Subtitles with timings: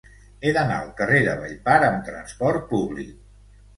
[0.47, 3.13] He d'anar al carrer de Vallpar amb trasport públic.